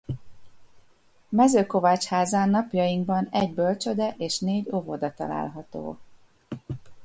Mezőkovácsházán 1.29 2.49
napjainkban 2.49 3.27
egy 3.31 3.53
bölcsőde 3.53 4.13
és 4.17 4.39
négy 4.39 4.69
óvoda 4.73 5.13
található. 5.13 5.99